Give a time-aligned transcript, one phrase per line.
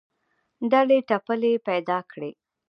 [0.71, 2.31] ډلې ټپلې پیدا کړې